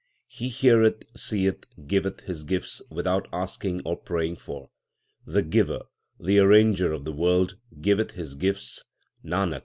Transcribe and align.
He 0.25 0.49
heareth, 0.49 1.03
seeth, 1.15 1.67
giveth 1.85 2.21
His 2.21 2.43
gifts 2.43 2.81
without 2.89 3.27
asking 3.31 3.83
or 3.85 3.95
praying 3.95 4.37
for. 4.37 4.71
The 5.27 5.43
Giver, 5.43 5.81
the 6.19 6.39
Arranger 6.39 6.91
of 6.91 7.03
the 7.05 7.13
world 7.13 7.59
giveth 7.79 8.13
His 8.13 8.33
gifts, 8.33 8.83
Nanak, 9.23 9.41
and 9.41 9.47
true 9.47 9.51
is 9.51 9.57
He. 9.57 9.59